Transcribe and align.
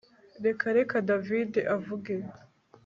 Reka 0.45 0.65
reka 0.77 0.95
David 1.09 1.51
avuge 1.75 2.13